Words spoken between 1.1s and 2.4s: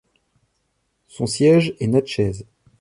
siège est Natchez.